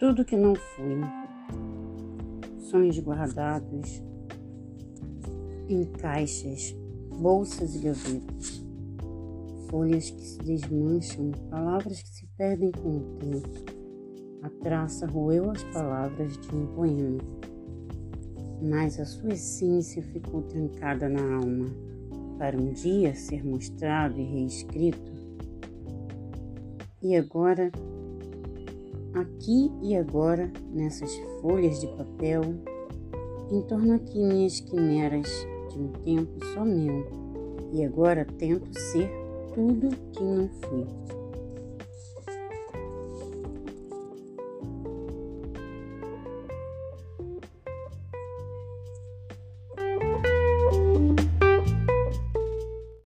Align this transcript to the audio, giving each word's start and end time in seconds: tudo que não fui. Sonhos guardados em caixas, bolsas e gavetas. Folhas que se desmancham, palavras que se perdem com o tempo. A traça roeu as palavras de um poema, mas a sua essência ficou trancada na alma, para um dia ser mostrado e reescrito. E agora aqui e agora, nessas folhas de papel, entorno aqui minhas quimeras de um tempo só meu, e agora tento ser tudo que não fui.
tudo 0.00 0.24
que 0.24 0.34
não 0.34 0.54
fui. 0.54 0.96
Sonhos 2.70 2.98
guardados 2.98 4.02
em 5.68 5.84
caixas, 5.84 6.74
bolsas 7.20 7.74
e 7.74 7.80
gavetas. 7.80 8.64
Folhas 9.68 10.08
que 10.08 10.22
se 10.22 10.38
desmancham, 10.38 11.30
palavras 11.50 12.00
que 12.00 12.08
se 12.08 12.26
perdem 12.38 12.72
com 12.72 12.96
o 12.96 13.00
tempo. 13.18 13.48
A 14.42 14.48
traça 14.64 15.06
roeu 15.06 15.50
as 15.50 15.62
palavras 15.64 16.38
de 16.38 16.56
um 16.56 16.66
poema, 16.68 17.18
mas 18.62 18.98
a 18.98 19.04
sua 19.04 19.34
essência 19.34 20.02
ficou 20.02 20.40
trancada 20.42 21.10
na 21.10 21.34
alma, 21.36 21.66
para 22.38 22.56
um 22.56 22.72
dia 22.72 23.14
ser 23.14 23.44
mostrado 23.44 24.18
e 24.18 24.24
reescrito. 24.24 25.12
E 27.02 27.14
agora 27.16 27.70
aqui 29.14 29.70
e 29.82 29.96
agora, 29.96 30.52
nessas 30.72 31.14
folhas 31.40 31.80
de 31.80 31.86
papel, 31.88 32.42
entorno 33.50 33.94
aqui 33.94 34.18
minhas 34.22 34.60
quimeras 34.60 35.28
de 35.70 35.78
um 35.78 35.88
tempo 36.04 36.44
só 36.54 36.64
meu, 36.64 37.06
e 37.72 37.84
agora 37.84 38.24
tento 38.38 38.72
ser 38.78 39.10
tudo 39.54 39.88
que 40.12 40.22
não 40.22 40.48
fui. 40.48 40.86